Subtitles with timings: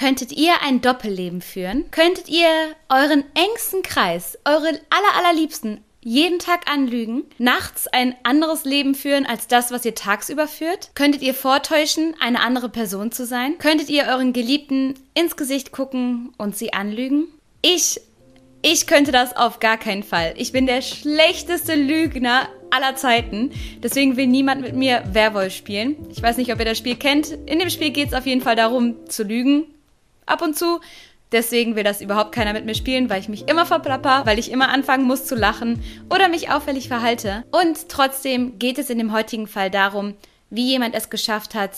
[0.00, 1.90] Könntet ihr ein Doppelleben führen?
[1.90, 2.48] Könntet ihr
[2.88, 9.46] euren engsten Kreis, eure aller, allerliebsten jeden Tag anlügen, nachts ein anderes Leben führen als
[9.46, 10.88] das, was ihr tagsüber führt?
[10.94, 13.58] Könntet ihr vortäuschen, eine andere Person zu sein?
[13.58, 17.26] Könntet ihr euren Geliebten ins Gesicht gucken und sie anlügen?
[17.60, 18.00] Ich,
[18.62, 20.32] ich könnte das auf gar keinen Fall.
[20.38, 23.50] Ich bin der schlechteste Lügner aller Zeiten.
[23.82, 25.96] Deswegen will niemand mit mir Werwolf spielen.
[26.10, 27.32] Ich weiß nicht, ob ihr das Spiel kennt.
[27.44, 29.66] In dem Spiel geht es auf jeden Fall darum, zu lügen.
[30.30, 30.80] Ab und zu.
[31.32, 34.50] Deswegen will das überhaupt keiner mit mir spielen, weil ich mich immer verplapper, weil ich
[34.50, 35.82] immer anfangen muss zu lachen
[36.12, 37.44] oder mich auffällig verhalte.
[37.52, 40.14] Und trotzdem geht es in dem heutigen Fall darum,
[40.50, 41.72] wie jemand es geschafft hat,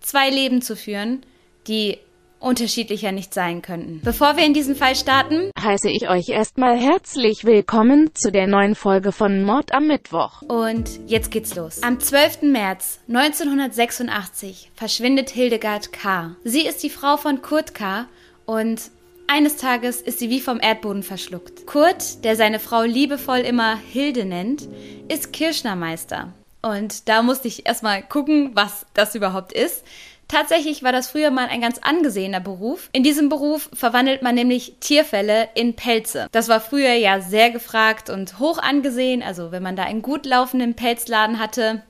[0.00, 1.22] zwei Leben zu führen,
[1.68, 1.98] die
[2.40, 4.00] unterschiedlicher nicht sein könnten.
[4.02, 8.74] Bevor wir in diesen Fall starten, heiße ich euch erstmal herzlich willkommen zu der neuen
[8.74, 10.42] Folge von Mord am Mittwoch.
[10.42, 11.82] Und jetzt geht's los.
[11.82, 12.42] Am 12.
[12.42, 16.36] März 1986 verschwindet Hildegard K.
[16.44, 18.06] Sie ist die Frau von Kurt K.
[18.46, 18.90] und
[19.30, 21.66] eines Tages ist sie wie vom Erdboden verschluckt.
[21.66, 24.66] Kurt, der seine Frau liebevoll immer Hilde nennt,
[25.08, 26.32] ist Kirschnermeister.
[26.62, 29.84] Und da musste ich erstmal gucken, was das überhaupt ist.
[30.28, 32.90] Tatsächlich war das früher mal ein ganz angesehener Beruf.
[32.92, 36.28] In diesem Beruf verwandelt man nämlich Tierfälle in Pelze.
[36.32, 39.22] Das war früher ja sehr gefragt und hoch angesehen.
[39.22, 41.82] Also wenn man da einen gut laufenden Pelzladen hatte.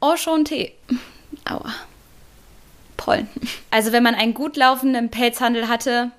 [0.00, 0.72] Oh, schon Tee.
[1.48, 1.72] Aua.
[2.98, 3.28] Pollen.
[3.70, 6.10] Also wenn man einen gut laufenden Pelzhandel hatte,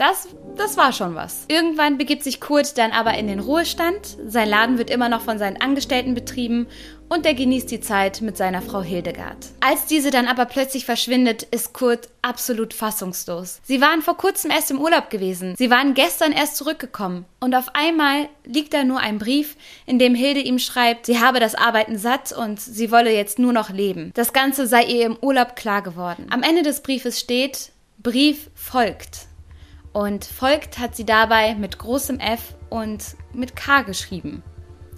[0.00, 1.44] das, das war schon was.
[1.48, 4.16] Irgendwann begibt sich Kurt dann aber in den Ruhestand.
[4.26, 6.66] Sein Laden wird immer noch von seinen Angestellten betrieben
[7.10, 9.36] und er genießt die Zeit mit seiner Frau Hildegard.
[9.60, 13.60] Als diese dann aber plötzlich verschwindet, ist Kurt absolut fassungslos.
[13.64, 15.54] Sie waren vor kurzem erst im Urlaub gewesen.
[15.58, 17.26] Sie waren gestern erst zurückgekommen.
[17.40, 19.56] Und auf einmal liegt da nur ein Brief,
[19.86, 23.52] in dem Hilde ihm schreibt, sie habe das Arbeiten satt und sie wolle jetzt nur
[23.52, 24.12] noch leben.
[24.14, 26.26] Das Ganze sei ihr im Urlaub klar geworden.
[26.30, 29.29] Am Ende des Briefes steht, Brief folgt.
[29.92, 34.42] Und folgt hat sie dabei mit großem F und mit K geschrieben.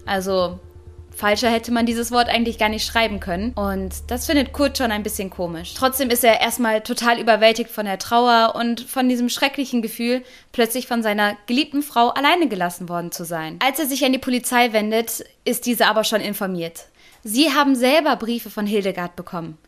[0.05, 0.58] Also
[1.14, 3.53] falscher hätte man dieses Wort eigentlich gar nicht schreiben können.
[3.53, 5.75] Und das findet Kurt schon ein bisschen komisch.
[5.75, 10.23] Trotzdem ist er erstmal total überwältigt von der Trauer und von diesem schrecklichen Gefühl,
[10.53, 13.59] plötzlich von seiner geliebten Frau alleine gelassen worden zu sein.
[13.64, 16.86] Als er sich an die Polizei wendet, ist diese aber schon informiert.
[17.24, 19.59] Sie haben selber Briefe von Hildegard bekommen.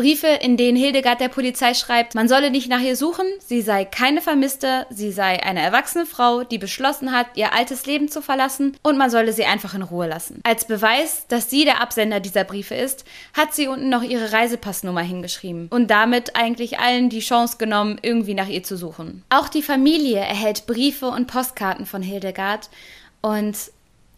[0.00, 3.84] Briefe, in denen Hildegard der Polizei schreibt, man solle nicht nach ihr suchen, sie sei
[3.84, 8.78] keine Vermisste, sie sei eine erwachsene Frau, die beschlossen hat, ihr altes Leben zu verlassen
[8.82, 10.40] und man solle sie einfach in Ruhe lassen.
[10.42, 15.02] Als Beweis, dass sie der Absender dieser Briefe ist, hat sie unten noch ihre Reisepassnummer
[15.02, 19.22] hingeschrieben und damit eigentlich allen die Chance genommen, irgendwie nach ihr zu suchen.
[19.28, 22.70] Auch die Familie erhält Briefe und Postkarten von Hildegard
[23.20, 23.54] und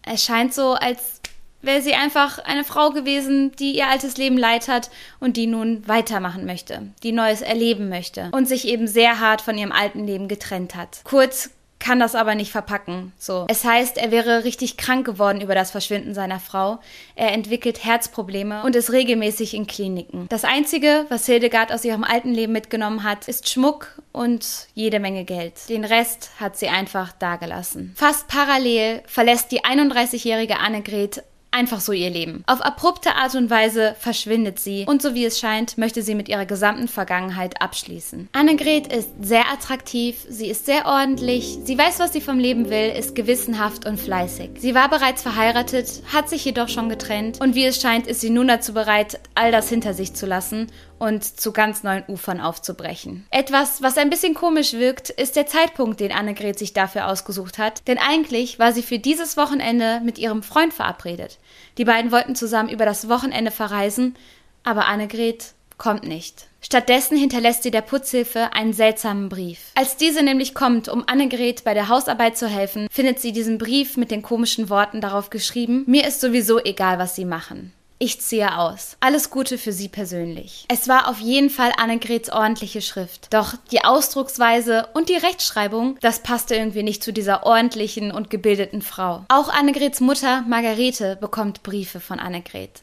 [0.05, 1.22] es scheint so, als
[1.63, 4.91] wäre sie einfach eine Frau gewesen, die ihr altes Leben leid hat
[5.21, 9.57] und die nun weitermachen möchte, die Neues erleben möchte und sich eben sehr hart von
[9.57, 11.01] ihrem alten Leben getrennt hat.
[11.05, 11.51] Kurz
[11.83, 13.13] kann das aber nicht verpacken.
[13.19, 13.45] So.
[13.49, 16.79] Es heißt, er wäre richtig krank geworden über das Verschwinden seiner Frau.
[17.17, 20.27] Er entwickelt Herzprobleme und ist regelmäßig in Kliniken.
[20.29, 25.25] Das Einzige, was Hildegard aus ihrem alten Leben mitgenommen hat, ist Schmuck und jede Menge
[25.25, 25.69] Geld.
[25.69, 27.93] Den Rest hat sie einfach dagelassen.
[27.97, 32.43] Fast parallel verlässt die 31-jährige Annegret einfach so ihr Leben.
[32.47, 36.29] Auf abrupte Art und Weise verschwindet sie und so wie es scheint, möchte sie mit
[36.29, 38.29] ihrer gesamten Vergangenheit abschließen.
[38.33, 42.91] Annegret ist sehr attraktiv, sie ist sehr ordentlich, sie weiß, was sie vom Leben will,
[42.91, 44.51] ist gewissenhaft und fleißig.
[44.59, 48.31] Sie war bereits verheiratet, hat sich jedoch schon getrennt und wie es scheint, ist sie
[48.31, 50.71] nun dazu bereit, all das hinter sich zu lassen
[51.03, 53.27] und zu ganz neuen Ufern aufzubrechen.
[53.31, 57.87] Etwas, was ein bisschen komisch wirkt, ist der Zeitpunkt, den Annegret sich dafür ausgesucht hat,
[57.89, 61.39] denn eigentlich war sie für dieses Wochenende mit ihrem Freund verabredet.
[61.79, 64.17] Die beiden wollten zusammen über das Wochenende verreisen,
[64.63, 66.47] aber Annegret kommt nicht.
[66.61, 69.73] Stattdessen hinterlässt sie der Putzhilfe einen seltsamen Brief.
[69.75, 73.97] Als diese nämlich kommt, um Annegret bei der Hausarbeit zu helfen, findet sie diesen Brief
[73.97, 77.73] mit den komischen Worten darauf geschrieben, mir ist sowieso egal, was sie machen.
[78.05, 78.97] Ich ziehe aus.
[78.99, 80.65] Alles Gute für Sie persönlich.
[80.67, 83.33] Es war auf jeden Fall Annegrets ordentliche Schrift.
[83.33, 88.83] Doch die Ausdrucksweise und die Rechtschreibung, das passte irgendwie nicht zu dieser ordentlichen und gebildeten
[88.83, 89.25] Frau.
[89.29, 92.83] Auch Annegrets Mutter Margarete bekommt Briefe von Annegret.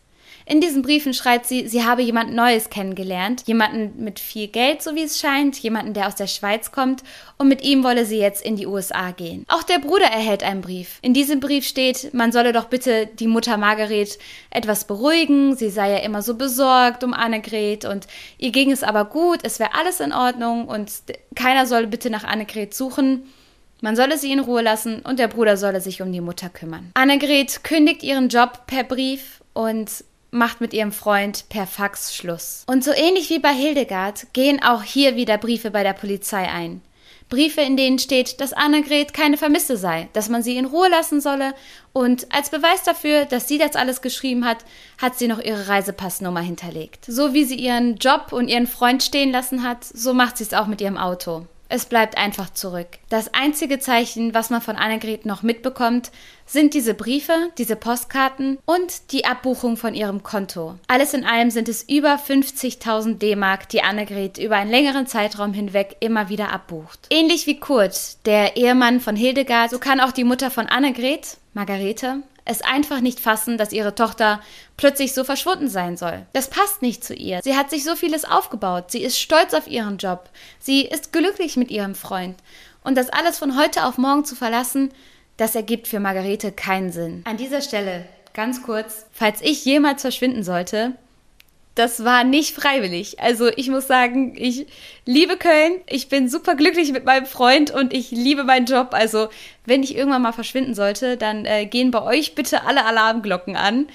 [0.50, 4.96] In diesen Briefen schreibt sie, sie habe jemand Neues kennengelernt, jemanden mit viel Geld, so
[4.96, 7.04] wie es scheint, jemanden, der aus der Schweiz kommt,
[7.38, 9.46] und mit ihm wolle sie jetzt in die USA gehen.
[9.48, 10.98] Auch der Bruder erhält einen Brief.
[11.04, 14.18] In diesem Brief steht, man solle doch bitte die Mutter Margaret
[14.50, 18.08] etwas beruhigen, sie sei ja immer so besorgt um Annegret und
[18.40, 20.92] ihr ging es aber gut, es wäre alles in Ordnung und
[21.36, 23.30] keiner solle bitte nach Annegret suchen.
[23.82, 26.90] Man solle sie in Ruhe lassen und der Bruder solle sich um die Mutter kümmern.
[26.96, 32.64] Annegret kündigt ihren Job per Brief und macht mit ihrem Freund per Fax Schluss.
[32.68, 36.82] Und so ähnlich wie bei Hildegard gehen auch hier wieder Briefe bei der Polizei ein.
[37.30, 41.22] Briefe, in denen steht, dass Annegret keine Vermisste sei, dass man sie in Ruhe lassen
[41.22, 41.54] solle
[41.94, 44.66] und als Beweis dafür, dass sie das alles geschrieben hat,
[45.00, 47.06] hat sie noch ihre Reisepassnummer hinterlegt.
[47.06, 50.54] So wie sie ihren Job und ihren Freund stehen lassen hat, so macht sie es
[50.56, 51.46] auch mit ihrem Auto.
[51.72, 52.88] Es bleibt einfach zurück.
[53.10, 56.10] Das einzige Zeichen, was man von Annegret noch mitbekommt,
[56.48, 60.80] sind diese Briefe, diese Postkarten und die Abbuchung von ihrem Konto.
[60.88, 65.98] Alles in allem sind es über 50.000 D-Mark, die Annegret über einen längeren Zeitraum hinweg
[66.00, 67.06] immer wieder abbucht.
[67.12, 72.24] Ähnlich wie Kurt, der Ehemann von Hildegard, so kann auch die Mutter von Annegret, Margarete,
[72.50, 74.42] es einfach nicht fassen, dass ihre Tochter
[74.76, 76.26] plötzlich so verschwunden sein soll.
[76.34, 77.42] Das passt nicht zu ihr.
[77.44, 78.90] Sie hat sich so vieles aufgebaut.
[78.90, 80.30] Sie ist stolz auf ihren Job.
[80.60, 82.38] Sie ist glücklich mit ihrem Freund.
[82.84, 84.92] Und das alles von heute auf morgen zu verlassen,
[85.38, 87.22] das ergibt für Margarete keinen Sinn.
[87.26, 90.96] An dieser Stelle, ganz kurz, falls ich jemals verschwinden sollte,
[91.76, 93.20] das war nicht freiwillig.
[93.20, 94.68] Also ich muss sagen, ich
[95.06, 98.90] liebe Köln, ich bin super glücklich mit meinem Freund und ich liebe meinen Job.
[98.92, 99.30] Also
[99.66, 103.88] wenn ich irgendwann mal verschwinden sollte, dann äh, gehen bei euch bitte alle Alarmglocken an.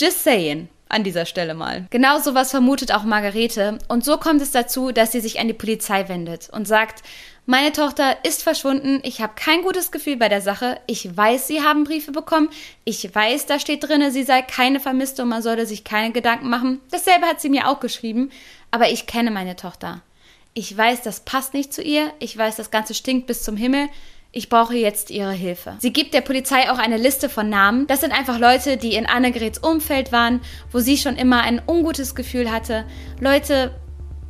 [0.00, 1.86] Just saying an dieser Stelle mal.
[1.90, 5.54] Genau sowas vermutet auch Margarete und so kommt es dazu, dass sie sich an die
[5.54, 7.02] Polizei wendet und sagt,
[7.46, 9.00] meine Tochter ist verschwunden.
[9.02, 10.80] Ich habe kein gutes Gefühl bei der Sache.
[10.86, 12.48] Ich weiß, Sie haben Briefe bekommen.
[12.84, 16.48] Ich weiß, da steht drin, sie sei keine Vermisste und man solle sich keine Gedanken
[16.48, 16.80] machen.
[16.90, 18.30] Dasselbe hat sie mir auch geschrieben.
[18.70, 20.00] Aber ich kenne meine Tochter.
[20.54, 22.12] Ich weiß, das passt nicht zu ihr.
[22.18, 23.88] Ich weiß, das Ganze stinkt bis zum Himmel.
[24.36, 25.76] Ich brauche jetzt Ihre Hilfe.
[25.78, 27.86] Sie gibt der Polizei auch eine Liste von Namen.
[27.86, 30.40] Das sind einfach Leute, die in Annegrets Umfeld waren,
[30.72, 32.84] wo sie schon immer ein ungutes Gefühl hatte.
[33.20, 33.70] Leute,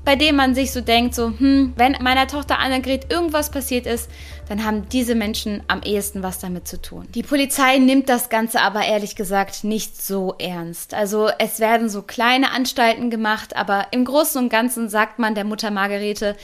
[0.05, 4.11] bei dem man sich so denkt, so, hm, wenn meiner Tochter Annegret irgendwas passiert ist,
[4.47, 7.09] dann haben diese Menschen am ehesten was damit zu tun.
[7.15, 10.93] Die Polizei nimmt das Ganze aber ehrlich gesagt nicht so ernst.
[10.93, 15.45] Also es werden so kleine Anstalten gemacht, aber im Großen und Ganzen sagt man der
[15.45, 16.37] Mutter Margarete,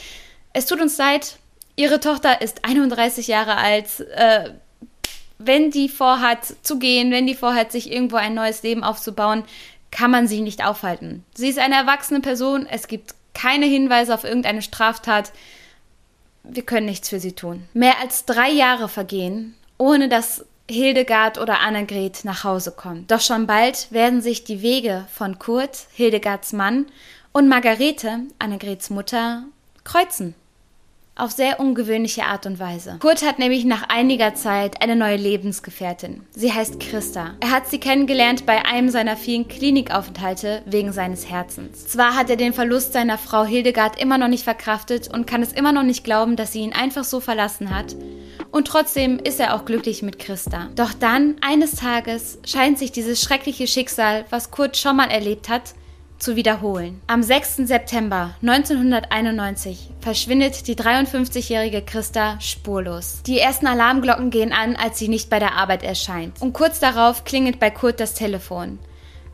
[0.54, 1.36] es tut uns leid,
[1.80, 4.50] ihre Tochter ist 31 Jahre alt, äh,
[5.38, 9.44] wenn die vorhat zu gehen, wenn die vorhat, sich irgendwo ein neues Leben aufzubauen,
[9.90, 11.24] kann man sie nicht aufhalten.
[11.34, 15.32] Sie ist eine erwachsene Person, es gibt keine Hinweise auf irgendeine Straftat.
[16.42, 17.66] Wir können nichts für sie tun.
[17.72, 23.06] Mehr als drei Jahre vergehen, ohne dass Hildegard oder Annegret nach Hause kommen.
[23.08, 26.86] Doch schon bald werden sich die Wege von Kurt, Hildegards Mann,
[27.32, 29.44] und Margarete, Annegrets Mutter,
[29.84, 30.34] kreuzen
[31.20, 32.96] auf sehr ungewöhnliche Art und Weise.
[33.00, 36.22] Kurt hat nämlich nach einiger Zeit eine neue Lebensgefährtin.
[36.34, 37.34] Sie heißt Christa.
[37.40, 41.86] Er hat sie kennengelernt bei einem seiner vielen Klinikaufenthalte wegen seines Herzens.
[41.86, 45.52] Zwar hat er den Verlust seiner Frau Hildegard immer noch nicht verkraftet und kann es
[45.52, 47.94] immer noch nicht glauben, dass sie ihn einfach so verlassen hat.
[48.50, 50.70] Und trotzdem ist er auch glücklich mit Christa.
[50.74, 55.74] Doch dann, eines Tages, scheint sich dieses schreckliche Schicksal, was Kurt schon mal erlebt hat,
[56.20, 57.00] zu wiederholen.
[57.06, 57.56] Am 6.
[57.66, 63.22] September 1991 verschwindet die 53-jährige Christa spurlos.
[63.26, 66.40] Die ersten Alarmglocken gehen an, als sie nicht bei der Arbeit erscheint.
[66.40, 68.78] Und kurz darauf klingelt bei Kurt das Telefon.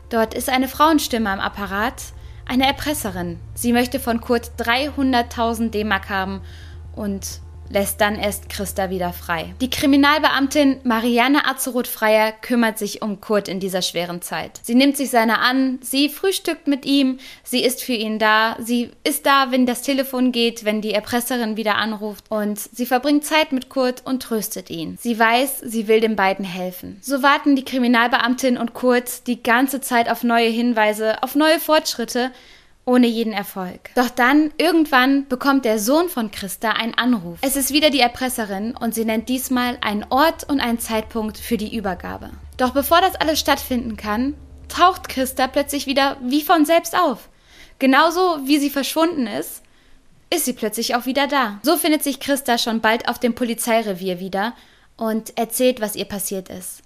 [0.09, 2.01] Dort ist eine Frauenstimme am Apparat,
[2.45, 3.39] eine Erpresserin.
[3.53, 6.41] Sie möchte von Kurt 300.000 D-Mark haben
[6.95, 9.53] und lässt dann erst Christa wieder frei.
[9.61, 14.59] Die Kriminalbeamtin Marianne Azeroth-Freier kümmert sich um Kurt in dieser schweren Zeit.
[14.63, 18.91] Sie nimmt sich seiner an, sie frühstückt mit ihm, sie ist für ihn da, sie
[19.03, 23.51] ist da, wenn das Telefon geht, wenn die Erpresserin wieder anruft und sie verbringt Zeit
[23.51, 24.97] mit Kurt und tröstet ihn.
[24.99, 26.97] Sie weiß, sie will den beiden helfen.
[27.01, 32.31] So warten die Kriminalbeamtin und Kurt die ganze Zeit auf neue Hinweise, auf neue Fortschritte,
[32.87, 33.91] ohne jeden Erfolg.
[33.95, 37.37] Doch dann, irgendwann, bekommt der Sohn von Christa einen Anruf.
[37.41, 41.57] Es ist wieder die Erpresserin und sie nennt diesmal einen Ort und einen Zeitpunkt für
[41.57, 42.29] die Übergabe.
[42.55, 44.35] Doch bevor das alles stattfinden kann,
[44.69, 47.27] taucht Christa plötzlich wieder wie von selbst auf.
[47.77, 49.63] Genauso wie sie verschwunden ist,
[50.33, 51.59] ist sie plötzlich auch wieder da.
[51.63, 54.53] So findet sich Christa schon bald auf dem Polizeirevier wieder
[54.95, 56.83] und erzählt, was ihr passiert ist.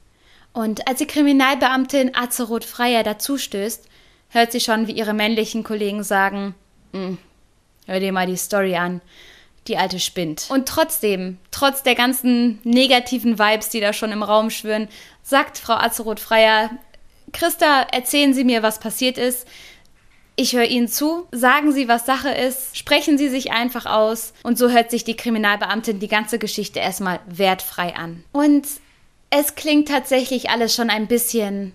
[0.51, 3.85] Und als die Kriminalbeamtin Azeroth Freier dazustößt,
[4.31, 6.55] hört sie schon, wie ihre männlichen Kollegen sagen,
[6.93, 7.17] hm,
[7.85, 9.01] hör dir mal die Story an.
[9.67, 10.47] Die alte spinnt.
[10.49, 14.87] Und trotzdem, trotz der ganzen negativen Vibes, die da schon im Raum schwören,
[15.21, 16.71] sagt Frau Azeroth-Freier,
[17.31, 19.47] Christa, erzählen Sie mir, was passiert ist.
[20.35, 24.33] Ich höre Ihnen zu, sagen Sie, was Sache ist, sprechen Sie sich einfach aus.
[24.41, 28.23] Und so hört sich die Kriminalbeamtin die ganze Geschichte erstmal wertfrei an.
[28.31, 28.65] Und
[29.29, 31.73] es klingt tatsächlich alles schon ein bisschen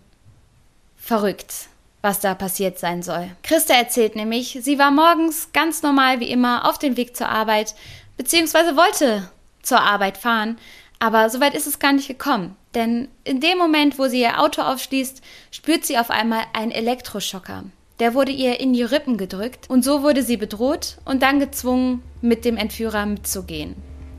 [0.97, 1.69] verrückt
[2.07, 3.29] was da passiert sein soll.
[3.43, 7.75] Christa erzählt nämlich, sie war morgens ganz normal wie immer auf dem Weg zur Arbeit,
[8.17, 9.29] beziehungsweise wollte
[9.61, 10.57] zur Arbeit fahren,
[10.99, 12.57] Aber soweit ist es gar nicht gekommen.
[12.75, 15.21] Denn in dem Moment, wo sie ihr Auto aufschließt,
[15.51, 17.65] spürt sie auf einmal einen Elektroschocker.
[17.99, 22.03] Der wurde ihr in die Rippen gedrückt und so wurde sie bedroht und dann gezwungen,
[22.23, 23.75] mit dem Entführer mitzugehen.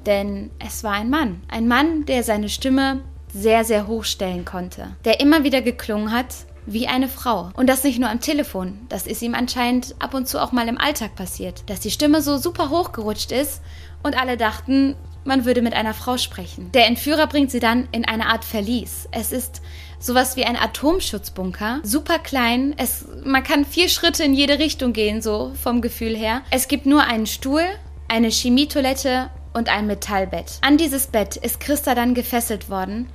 [0.06, 1.42] Denn es war ein Mann.
[1.48, 3.02] Ein Mann, der seine Stimme
[3.34, 4.96] sehr, sehr hoch stellen konnte.
[5.06, 6.28] Der immer wieder geklungen hat
[6.68, 7.50] wie eine Frau.
[7.56, 8.78] Und das nicht nur am Telefon.
[8.90, 11.64] Das ist ihm anscheinend ab und zu auch mal im Alltag passiert.
[11.68, 13.62] Dass die Stimme so super hochgerutscht ist
[14.04, 16.72] und alle dachten, man würde mit einer Frau sprechen.
[16.74, 19.10] Der Entführer bringt sie dann in eine Art Verlies.
[19.12, 19.62] Es ist
[20.00, 22.76] sowas wie ein Atomschutzbunker, super klein.
[22.78, 26.44] Es, man kann vier Schritte in jede Richtung gehen, so vom Gefühl her.
[26.52, 27.64] Es gibt nur einen Stuhl,
[28.08, 30.60] eine Chemietoilette und ein Metallbett.
[30.62, 33.10] An dieses Bett ist Christa dann gefesselt worden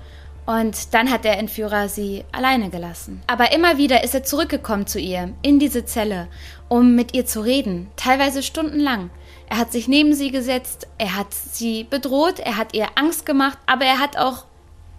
[0.46, 3.22] und dann hat der Entführer sie alleine gelassen.
[3.26, 6.28] Aber immer wieder ist er zurückgekommen zu ihr, in diese Zelle,
[6.68, 9.10] um mit ihr zu reden, teilweise stundenlang.
[9.48, 13.58] Er hat sich neben sie gesetzt, er hat sie bedroht, er hat ihr Angst gemacht,
[13.66, 14.46] aber er hat auch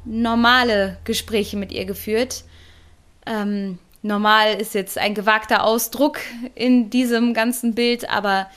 [0.06, 2.44] normale Gespräche mit ihr geführt.
[3.26, 6.20] Ähm, normal ist jetzt ein gewagter Ausdruck
[6.56, 8.48] in diesem ganzen Bild, aber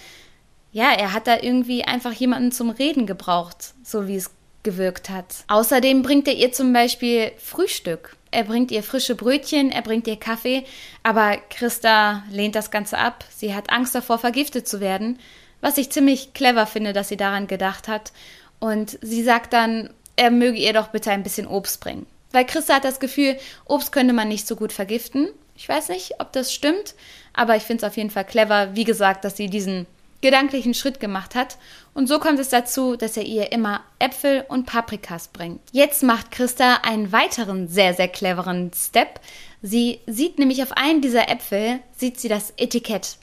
[0.72, 4.35] ja, er hat da irgendwie einfach jemanden zum Reden gebraucht, so wie es
[4.66, 5.44] gewirkt hat.
[5.46, 8.16] Außerdem bringt er ihr zum Beispiel Frühstück.
[8.32, 10.64] Er bringt ihr frische Brötchen, er bringt ihr Kaffee,
[11.04, 13.25] aber Christa lehnt das Ganze ab.
[13.35, 15.20] Sie hat Angst davor, vergiftet zu werden,
[15.61, 18.12] was ich ziemlich clever finde, dass sie daran gedacht hat.
[18.58, 22.06] Und sie sagt dann, er möge ihr doch bitte ein bisschen Obst bringen.
[22.32, 25.28] Weil Christa hat das Gefühl, Obst könnte man nicht so gut vergiften.
[25.56, 26.96] Ich weiß nicht, ob das stimmt,
[27.32, 29.87] aber ich finde es auf jeden Fall clever, wie gesagt, dass sie diesen
[30.26, 31.56] gedanklichen Schritt gemacht hat.
[31.95, 35.61] Und so kommt es dazu, dass er ihr immer Äpfel und Paprikas bringt.
[35.73, 39.21] Jetzt macht Christa einen weiteren sehr, sehr cleveren Step.
[39.62, 43.16] Sie sieht nämlich auf einen dieser Äpfel, sieht sie das Etikett.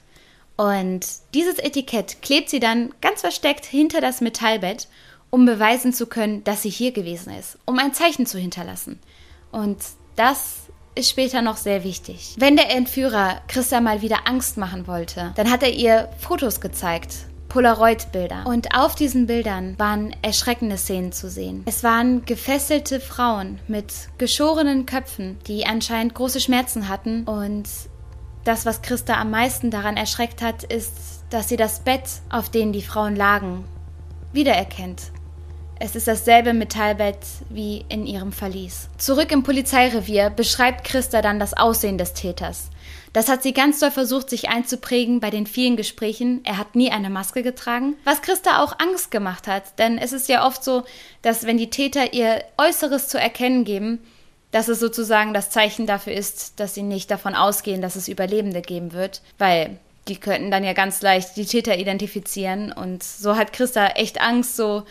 [0.56, 4.88] Und dieses Etikett klebt sie dann ganz versteckt hinter das Metallbett,
[5.30, 9.00] um beweisen zu können, dass sie hier gewesen ist, um ein Zeichen zu hinterlassen.
[9.52, 9.78] Und
[10.16, 10.63] das
[10.94, 12.34] ist später noch sehr wichtig.
[12.38, 17.26] Wenn der Entführer Christa mal wieder Angst machen wollte, dann hat er ihr Fotos gezeigt.
[17.48, 18.46] Polaroid-Bilder.
[18.46, 21.62] Und auf diesen Bildern waren erschreckende Szenen zu sehen.
[21.66, 27.22] Es waren gefesselte Frauen mit geschorenen Köpfen, die anscheinend große Schmerzen hatten.
[27.24, 27.68] Und
[28.42, 32.72] das, was Christa am meisten daran erschreckt hat, ist, dass sie das Bett, auf dem
[32.72, 33.64] die Frauen lagen,
[34.32, 35.12] wiedererkennt.
[35.84, 37.18] Es ist dasselbe Metallbett
[37.50, 38.88] wie in ihrem Verlies.
[38.96, 42.70] Zurück im Polizeirevier beschreibt Christa dann das Aussehen des Täters.
[43.12, 46.40] Das hat sie ganz doll versucht, sich einzuprägen bei den vielen Gesprächen.
[46.44, 47.96] Er hat nie eine Maske getragen.
[48.04, 50.84] Was Christa auch Angst gemacht hat, denn es ist ja oft so,
[51.20, 53.98] dass wenn die Täter ihr Äußeres zu erkennen geben,
[54.52, 58.62] dass es sozusagen das Zeichen dafür ist, dass sie nicht davon ausgehen, dass es Überlebende
[58.62, 63.52] geben wird, weil die könnten dann ja ganz leicht die Täter identifizieren und so hat
[63.52, 64.84] Christa echt Angst, so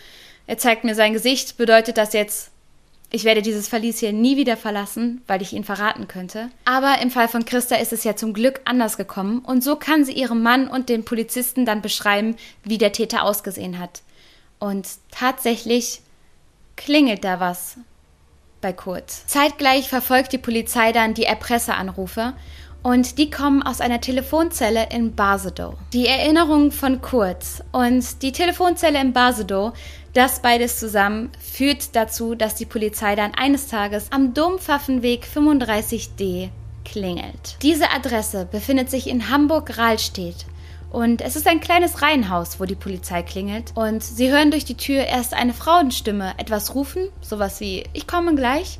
[0.47, 2.51] er zeigt mir sein Gesicht, bedeutet das jetzt,
[3.11, 6.49] ich werde dieses Verlies hier nie wieder verlassen, weil ich ihn verraten könnte.
[6.65, 10.03] Aber im Fall von Christa ist es ja zum Glück anders gekommen und so kann
[10.03, 14.01] sie ihrem Mann und den Polizisten dann beschreiben, wie der Täter ausgesehen hat.
[14.59, 16.01] Und tatsächlich
[16.75, 17.77] klingelt da was
[18.61, 19.11] bei Kurt.
[19.11, 22.33] Zeitgleich verfolgt die Polizei dann die Erpresseranrufe
[22.83, 25.73] und die kommen aus einer Telefonzelle in Basedow.
[25.93, 29.73] Die Erinnerung von Kurt und die Telefonzelle in Basedow
[30.13, 36.49] das beides zusammen führt dazu, dass die Polizei dann eines Tages am Dompfaffenweg 35d
[36.85, 37.57] klingelt.
[37.63, 40.45] Diese Adresse befindet sich in Hamburg-Rahlstedt
[40.91, 43.71] und es ist ein kleines Reihenhaus, wo die Polizei klingelt.
[43.73, 48.35] Und sie hören durch die Tür erst eine Frauenstimme etwas rufen, sowas wie Ich komme
[48.35, 48.77] gleich.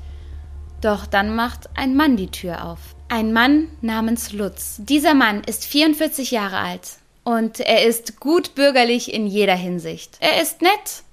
[0.81, 2.92] Doch dann macht ein Mann die Tür auf.
[3.09, 4.77] Ein Mann namens Lutz.
[4.79, 10.17] Dieser Mann ist 44 Jahre alt und er ist gut bürgerlich in jeder Hinsicht.
[10.19, 11.03] Er ist nett,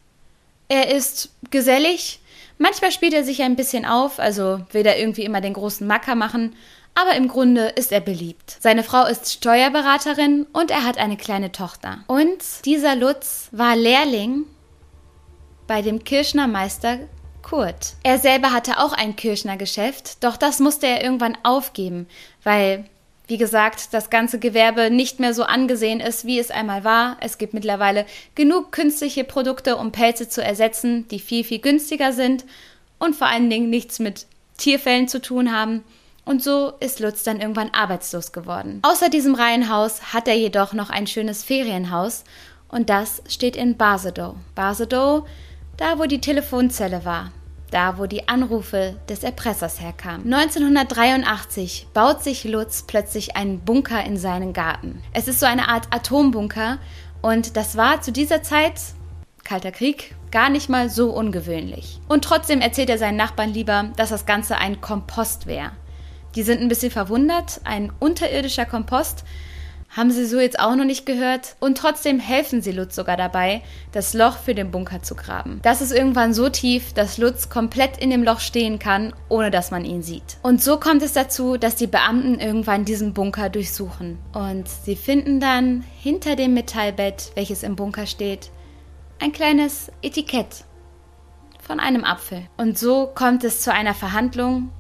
[0.68, 2.20] er ist gesellig.
[2.58, 6.14] Manchmal spielt er sich ein bisschen auf, also will er irgendwie immer den großen Macker
[6.14, 6.54] machen,
[6.94, 8.56] aber im Grunde ist er beliebt.
[8.60, 11.98] Seine Frau ist Steuerberaterin und er hat eine kleine Tochter.
[12.06, 14.44] Und dieser Lutz war Lehrling
[15.66, 16.98] bei dem Kirschnermeister
[17.50, 17.94] Kurt.
[18.04, 22.06] Er selber hatte auch ein Kirschnergeschäft, doch das musste er irgendwann aufgeben,
[22.44, 22.84] weil
[23.26, 27.16] wie gesagt, das ganze Gewerbe nicht mehr so angesehen ist, wie es einmal war.
[27.20, 32.44] Es gibt mittlerweile genug künstliche Produkte, um Pelze zu ersetzen, die viel, viel günstiger sind
[33.00, 34.26] und vor allen Dingen nichts mit
[34.56, 35.82] Tierfällen zu tun haben.
[36.24, 38.80] Und so ist Lutz dann irgendwann arbeitslos geworden.
[38.82, 42.22] Außer diesem Reihenhaus hat er jedoch noch ein schönes Ferienhaus
[42.68, 44.36] und das steht in Basedow.
[44.54, 45.26] Basedow,
[45.76, 47.32] da wo die Telefonzelle war
[47.70, 50.32] da wo die Anrufe des Erpressers herkamen.
[50.32, 55.02] 1983 baut sich Lutz plötzlich einen Bunker in seinen Garten.
[55.12, 56.78] Es ist so eine Art Atombunker
[57.22, 58.74] und das war zu dieser Zeit
[59.44, 61.98] Kalter Krieg, gar nicht mal so ungewöhnlich.
[62.08, 65.72] Und trotzdem erzählt er seinen Nachbarn lieber, dass das Ganze ein Kompost wäre.
[66.36, 69.24] Die sind ein bisschen verwundert, ein unterirdischer Kompost,
[69.90, 71.56] haben sie so jetzt auch noch nicht gehört.
[71.58, 75.60] Und trotzdem helfen sie Lutz sogar dabei, das Loch für den Bunker zu graben.
[75.62, 79.70] Das ist irgendwann so tief, dass Lutz komplett in dem Loch stehen kann, ohne dass
[79.70, 80.38] man ihn sieht.
[80.42, 84.18] Und so kommt es dazu, dass die Beamten irgendwann diesen Bunker durchsuchen.
[84.32, 88.50] Und sie finden dann hinter dem Metallbett, welches im Bunker steht,
[89.18, 90.64] ein kleines Etikett
[91.60, 92.42] von einem Apfel.
[92.56, 94.70] Und so kommt es zu einer Verhandlung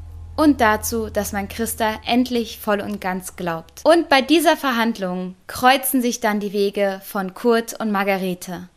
[0.40, 3.82] und dazu, dass man Christa endlich voll und ganz glaubt.
[3.84, 8.70] Und bei dieser Verhandlung kreuzen sich dann die Wege von Kurt und Margarete.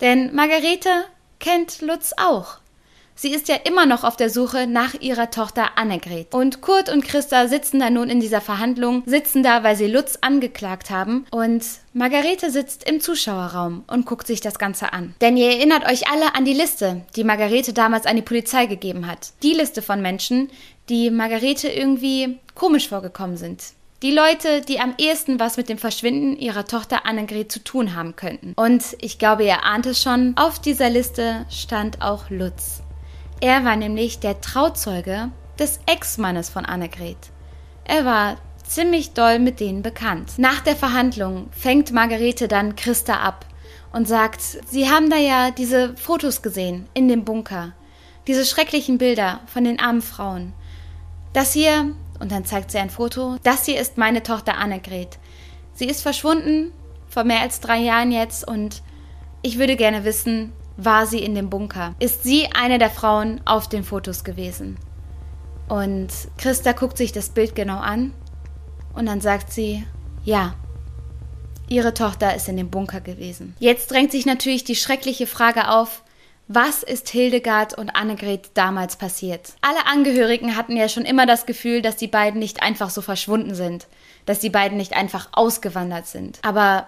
[0.00, 0.90] Denn Margarete
[1.40, 2.58] kennt Lutz auch.
[3.16, 6.32] Sie ist ja immer noch auf der Suche nach ihrer Tochter Annegret.
[6.32, 10.18] Und Kurt und Christa sitzen da nun in dieser Verhandlung, sitzen da, weil sie Lutz
[10.20, 11.26] angeklagt haben.
[11.32, 15.16] Und Margarete sitzt im Zuschauerraum und guckt sich das Ganze an.
[15.20, 19.08] Denn ihr erinnert euch alle an die Liste, die Margarete damals an die Polizei gegeben
[19.08, 19.32] hat.
[19.42, 20.48] Die Liste von Menschen,
[20.88, 23.62] die Margarete irgendwie komisch vorgekommen sind.
[24.02, 28.14] Die Leute, die am ehesten was mit dem Verschwinden ihrer Tochter Annegret zu tun haben
[28.14, 28.52] könnten.
[28.54, 32.82] Und ich glaube, ihr ahnt es schon, auf dieser Liste stand auch Lutz.
[33.40, 37.16] Er war nämlich der Trauzeuge des Ex-Mannes von Annegret.
[37.84, 40.38] Er war ziemlich doll mit denen bekannt.
[40.38, 43.46] Nach der Verhandlung fängt Margarete dann Christa ab
[43.92, 47.72] und sagt, sie haben da ja diese Fotos gesehen in dem Bunker.
[48.26, 50.52] Diese schrecklichen Bilder von den armen Frauen.
[51.32, 55.18] Das hier, und dann zeigt sie ein Foto, das hier ist meine Tochter Annegret.
[55.74, 56.72] Sie ist verschwunden
[57.08, 58.82] vor mehr als drei Jahren jetzt und
[59.42, 61.94] ich würde gerne wissen, war sie in dem Bunker?
[61.98, 64.78] Ist sie eine der Frauen auf den Fotos gewesen?
[65.68, 66.08] Und
[66.38, 68.12] Christa guckt sich das Bild genau an
[68.94, 69.84] und dann sagt sie,
[70.24, 70.54] ja,
[71.68, 73.54] ihre Tochter ist in dem Bunker gewesen.
[73.58, 76.02] Jetzt drängt sich natürlich die schreckliche Frage auf,
[76.48, 79.52] was ist Hildegard und Annegret damals passiert?
[79.60, 83.54] Alle Angehörigen hatten ja schon immer das Gefühl, dass die beiden nicht einfach so verschwunden
[83.54, 83.86] sind,
[84.24, 86.38] dass die beiden nicht einfach ausgewandert sind.
[86.42, 86.86] Aber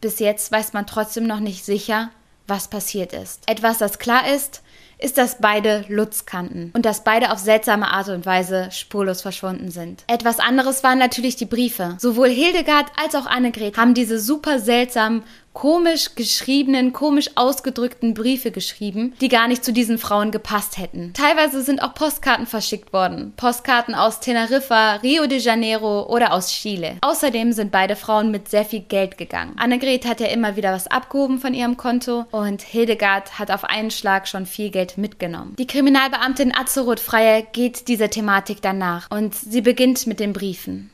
[0.00, 2.10] bis jetzt weiß man trotzdem noch nicht sicher,
[2.48, 3.48] was passiert ist.
[3.48, 4.62] Etwas, das klar ist,
[4.98, 9.70] ist, dass beide Lutz kannten und dass beide auf seltsame Art und Weise spurlos verschwunden
[9.70, 10.04] sind.
[10.06, 11.96] Etwas anderes waren natürlich die Briefe.
[11.98, 15.22] Sowohl Hildegard als auch Annegret haben diese super seltsamen
[15.56, 21.14] komisch geschriebenen, komisch ausgedrückten Briefe geschrieben, die gar nicht zu diesen Frauen gepasst hätten.
[21.14, 23.32] Teilweise sind auch Postkarten verschickt worden.
[23.38, 26.98] Postkarten aus Teneriffa, Rio de Janeiro oder aus Chile.
[27.00, 29.54] Außerdem sind beide Frauen mit sehr viel Geld gegangen.
[29.56, 33.90] Annegret hat ja immer wieder was abgehoben von ihrem Konto und Hildegard hat auf einen
[33.90, 35.54] Schlag schon viel Geld mitgenommen.
[35.58, 40.90] Die Kriminalbeamtin Azeroth Freier geht dieser Thematik danach und sie beginnt mit den Briefen.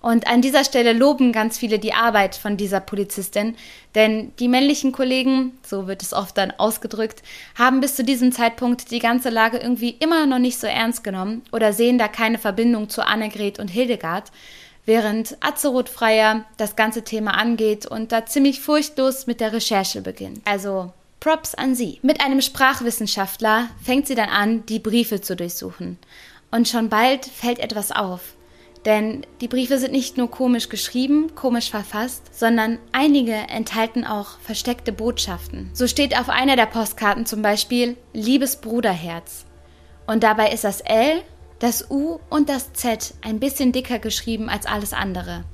[0.00, 3.56] Und an dieser Stelle loben ganz viele die Arbeit von dieser Polizistin,
[3.94, 7.22] denn die männlichen Kollegen, so wird es oft dann ausgedrückt,
[7.56, 11.42] haben bis zu diesem Zeitpunkt die ganze Lage irgendwie immer noch nicht so ernst genommen
[11.52, 14.30] oder sehen da keine Verbindung zu Annegret und Hildegard,
[14.86, 20.40] während Azeroth Freier das ganze Thema angeht und da ziemlich furchtlos mit der Recherche beginnt.
[20.44, 21.98] Also Props an sie.
[22.02, 25.98] Mit einem Sprachwissenschaftler fängt sie dann an, die Briefe zu durchsuchen.
[26.50, 28.34] Und schon bald fällt etwas auf.
[28.84, 34.92] Denn die Briefe sind nicht nur komisch geschrieben, komisch verfasst, sondern einige enthalten auch versteckte
[34.92, 35.70] Botschaften.
[35.72, 39.44] So steht auf einer der Postkarten zum Beispiel Liebes Bruderherz.
[40.06, 41.22] Und dabei ist das L,
[41.58, 45.44] das U und das Z ein bisschen dicker geschrieben als alles andere.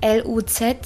[0.00, 0.78] L-U-Z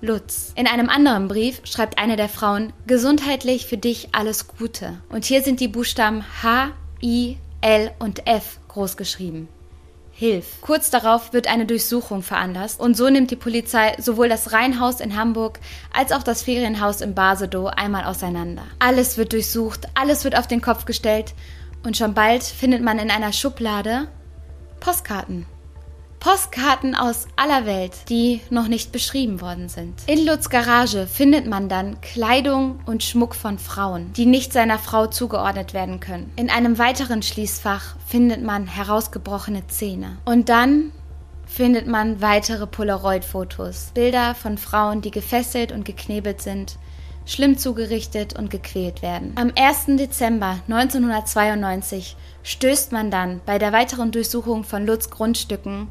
[0.00, 0.52] Lutz.
[0.54, 4.98] In einem anderen Brief schreibt eine der Frauen Gesundheitlich für dich alles Gute.
[5.08, 6.70] Und hier sind die Buchstaben H,
[7.02, 9.48] I, L und F groß geschrieben.
[10.12, 10.60] Hilf.
[10.62, 15.16] Kurz darauf wird eine Durchsuchung veranlasst und so nimmt die Polizei sowohl das Reihenhaus in
[15.16, 15.60] Hamburg
[15.92, 18.62] als auch das Ferienhaus in Basedow einmal auseinander.
[18.80, 21.34] Alles wird durchsucht, alles wird auf den Kopf gestellt
[21.84, 24.08] und schon bald findet man in einer Schublade
[24.80, 25.46] Postkarten.
[26.20, 29.94] Postkarten aus aller Welt, die noch nicht beschrieben worden sind.
[30.06, 35.06] In Lutz Garage findet man dann Kleidung und Schmuck von Frauen, die nicht seiner Frau
[35.06, 36.32] zugeordnet werden können.
[36.36, 40.18] In einem weiteren Schließfach findet man herausgebrochene Zähne.
[40.24, 40.92] Und dann
[41.46, 46.78] findet man weitere Polaroid-Fotos, Bilder von Frauen, die gefesselt und geknebelt sind,
[47.26, 49.32] schlimm zugerichtet und gequält werden.
[49.36, 49.96] Am 1.
[49.98, 55.88] Dezember 1992 stößt man dann bei der weiteren Durchsuchung von Lutz Grundstücken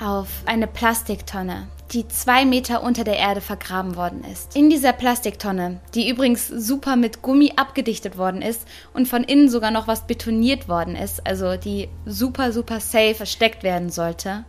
[0.00, 4.54] auf eine Plastiktonne, die zwei Meter unter der Erde vergraben worden ist.
[4.54, 9.70] In dieser Plastiktonne, die übrigens super mit Gummi abgedichtet worden ist und von innen sogar
[9.70, 14.44] noch was betoniert worden ist, also die super, super safe versteckt werden sollte,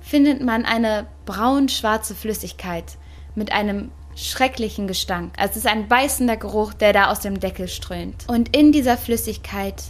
[0.00, 2.96] findet man eine braun-schwarze Flüssigkeit
[3.34, 5.34] mit einem schrecklichen Gestank.
[5.36, 8.24] Also es ist ein beißender Geruch, der da aus dem Deckel strömt.
[8.28, 9.80] Und in dieser Flüssigkeit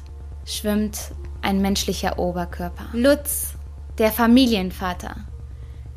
[0.45, 2.87] schwimmt ein menschlicher Oberkörper.
[2.93, 3.55] Lutz,
[3.99, 5.17] der Familienvater,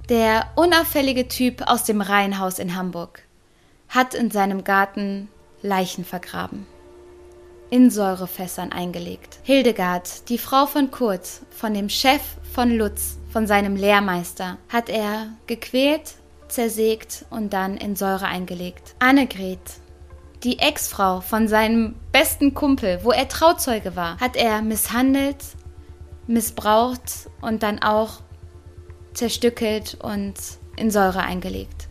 [0.09, 3.23] der unauffällige Typ aus dem Reihenhaus in Hamburg,
[3.89, 5.29] hat in seinem Garten
[5.61, 6.65] Leichen vergraben.
[7.69, 9.39] In Säurefässern eingelegt.
[9.43, 15.27] Hildegard, die Frau von Kurt, von dem Chef von Lutz, von seinem Lehrmeister, hat er
[15.47, 16.15] gequält,
[16.47, 18.95] zersägt und dann in Säure eingelegt.
[18.99, 19.59] Annegret,
[20.43, 25.37] die Ex-Frau von seinem besten Kumpel, wo er Trauzeuge war, hat er misshandelt,
[26.31, 28.21] missbraucht und dann auch
[29.13, 30.33] zerstückelt und
[30.77, 31.87] in Säure eingelegt.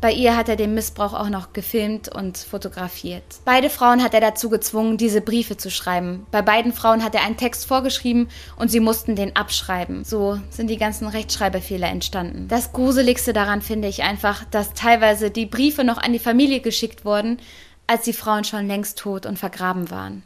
[0.00, 3.24] Bei ihr hat er den Missbrauch auch noch gefilmt und fotografiert.
[3.44, 6.26] Beide Frauen hat er dazu gezwungen, diese Briefe zu schreiben.
[6.30, 10.04] Bei beiden Frauen hat er einen Text vorgeschrieben und sie mussten den abschreiben.
[10.04, 12.46] So sind die ganzen Rechtschreibfehler entstanden.
[12.48, 17.04] Das Gruseligste daran finde ich einfach, dass teilweise die Briefe noch an die Familie geschickt
[17.04, 17.38] wurden,
[17.86, 20.22] als die Frauen schon längst tot und vergraben waren.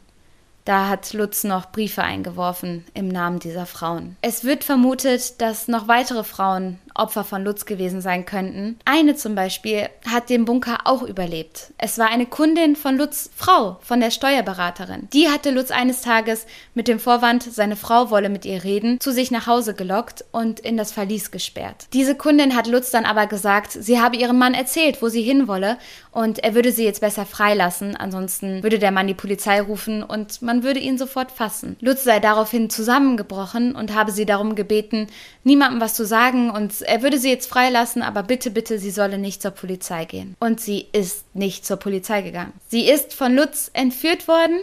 [0.65, 4.15] Da hat Lutz noch Briefe eingeworfen im Namen dieser Frauen.
[4.21, 8.79] Es wird vermutet, dass noch weitere Frauen Opfer von Lutz gewesen sein könnten.
[8.85, 11.73] Eine zum Beispiel hat den Bunker auch überlebt.
[11.77, 15.07] Es war eine Kundin von Lutz Frau, von der Steuerberaterin.
[15.13, 19.11] Die hatte Lutz eines Tages mit dem Vorwand, seine Frau wolle mit ihr reden, zu
[19.11, 21.87] sich nach Hause gelockt und in das Verlies gesperrt.
[21.93, 25.47] Diese Kundin hat Lutz dann aber gesagt, sie habe ihrem Mann erzählt, wo sie hin
[25.47, 25.77] wolle
[26.11, 30.41] und er würde sie jetzt besser freilassen, ansonsten würde der Mann die Polizei rufen und
[30.41, 31.77] man würde ihn sofort fassen.
[31.79, 35.07] Lutz sei daraufhin zusammengebrochen und habe sie darum gebeten,
[35.43, 39.17] niemandem was zu sagen und er würde sie jetzt freilassen, aber bitte, bitte, sie solle
[39.17, 40.35] nicht zur Polizei gehen.
[40.39, 42.53] Und sie ist nicht zur Polizei gegangen.
[42.67, 44.59] Sie ist von Lutz entführt worden,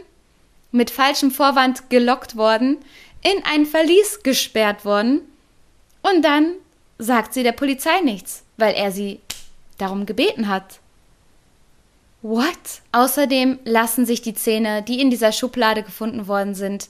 [0.72, 2.78] mit falschem Vorwand gelockt worden,
[3.22, 5.22] in ein Verlies gesperrt worden
[6.02, 6.54] und dann
[6.98, 9.20] sagt sie der Polizei nichts, weil er sie
[9.78, 10.80] darum gebeten hat.
[12.22, 12.82] What?
[12.92, 16.88] Außerdem lassen sich die Zähne, die in dieser Schublade gefunden worden sind,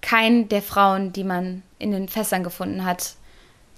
[0.00, 3.14] kein der Frauen, die man in den Fässern gefunden hat,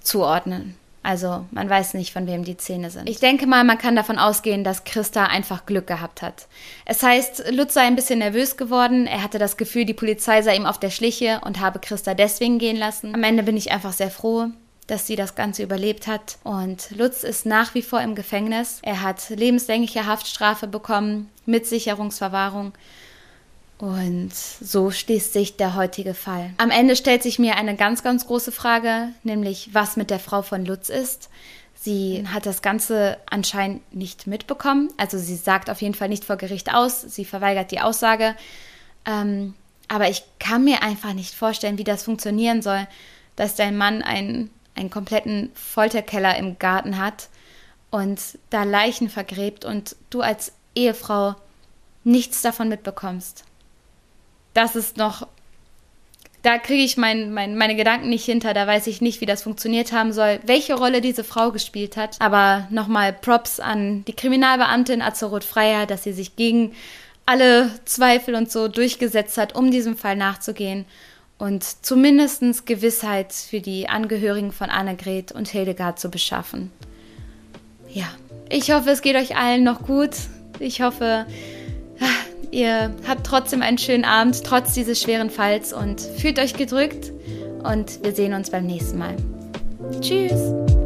[0.01, 0.75] zuordnen.
[1.07, 3.07] Also man weiß nicht, von wem die Zähne sind.
[3.07, 6.47] Ich denke mal, man kann davon ausgehen, dass Christa einfach Glück gehabt hat.
[6.83, 9.07] Es heißt, Lutz sei ein bisschen nervös geworden.
[9.07, 12.59] Er hatte das Gefühl, die Polizei sei ihm auf der Schliche und habe Christa deswegen
[12.59, 13.15] gehen lassen.
[13.15, 14.47] Am Ende bin ich einfach sehr froh,
[14.87, 16.39] dass sie das Ganze überlebt hat.
[16.43, 18.79] Und Lutz ist nach wie vor im Gefängnis.
[18.81, 22.73] Er hat lebenslängliche Haftstrafe bekommen mit Sicherungsverwahrung.
[23.77, 26.51] Und so schließt sich der heutige Fall.
[26.57, 30.41] Am Ende stellt sich mir eine ganz, ganz große Frage, nämlich was mit der Frau
[30.41, 31.29] von Lutz ist.
[31.75, 34.89] Sie hat das Ganze anscheinend nicht mitbekommen.
[34.97, 37.01] Also sie sagt auf jeden Fall nicht vor Gericht aus.
[37.01, 38.35] Sie verweigert die Aussage.
[39.05, 39.53] Ähm,
[39.87, 42.87] aber ich kann mir einfach nicht vorstellen, wie das funktionieren soll,
[43.35, 47.29] dass dein Mann einen, einen kompletten Folterkeller im Garten hat
[47.91, 51.35] und da Leichen vergräbt und du als Ehefrau
[52.03, 53.46] nichts davon mitbekommst
[54.57, 55.27] das ist noch,
[56.41, 59.43] da kriege ich mein, mein, meine Gedanken nicht hinter, da weiß ich nicht, wie das
[59.43, 62.19] funktioniert haben soll, welche Rolle diese Frau gespielt hat.
[62.19, 66.73] Aber nochmal Props an die Kriminalbeamtin Azeroth Freier, dass sie sich gegen
[67.27, 70.85] alle Zweifel und so durchgesetzt hat, um diesem Fall nachzugehen
[71.37, 76.71] und zumindest Gewissheit für die Angehörigen von Annegret und Hildegard zu beschaffen.
[77.89, 78.07] Ja,
[78.49, 80.15] ich hoffe, es geht euch allen noch gut.
[80.59, 81.27] Ich hoffe,
[82.51, 87.11] Ihr habt trotzdem einen schönen Abend, trotz dieses schweren Falls und fühlt euch gedrückt
[87.63, 89.15] und wir sehen uns beim nächsten Mal.
[90.01, 90.76] Tschüss!